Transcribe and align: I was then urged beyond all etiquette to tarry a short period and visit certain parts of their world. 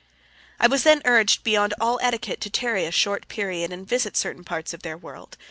I 0.59 0.65
was 0.65 0.81
then 0.81 1.03
urged 1.05 1.43
beyond 1.43 1.75
all 1.79 1.99
etiquette 2.01 2.41
to 2.41 2.49
tarry 2.49 2.85
a 2.85 2.91
short 2.91 3.27
period 3.27 3.71
and 3.71 3.87
visit 3.87 4.17
certain 4.17 4.43
parts 4.43 4.73
of 4.73 4.81
their 4.81 4.97
world. 4.97 5.37